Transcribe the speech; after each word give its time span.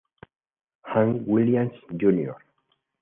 Hank 0.81 1.27
Williams 1.27 1.73
Jr. 1.95 2.33